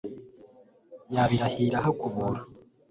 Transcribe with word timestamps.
yabirahiye 1.15 1.67
irahakubura 1.69 2.39